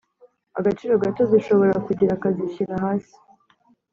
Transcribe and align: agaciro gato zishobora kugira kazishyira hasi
agaciro 0.59 0.93
gato 1.03 1.21
zishobora 1.31 1.75
kugira 1.85 2.19
kazishyira 2.21 2.73
hasi 2.83 3.15